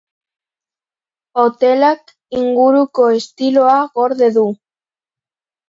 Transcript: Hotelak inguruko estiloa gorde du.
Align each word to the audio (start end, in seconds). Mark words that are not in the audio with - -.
Hotelak 1.41 2.15
inguruko 2.41 3.07
estiloa 3.21 3.79
gorde 4.01 4.33
du. 4.41 4.49